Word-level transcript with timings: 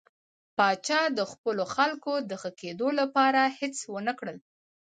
پاچا 0.55 1.01
د 1.17 1.19
خپلو 1.31 1.63
خلکو 1.75 2.13
د 2.29 2.31
ښه 2.41 2.51
کېدو 2.61 2.87
لپاره 2.99 3.41
هېڅ 3.59 3.75
ونه 3.93 4.13
کړل. 4.19 4.37